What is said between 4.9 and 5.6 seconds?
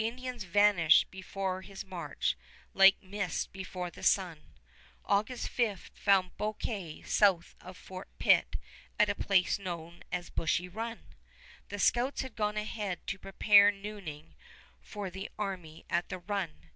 August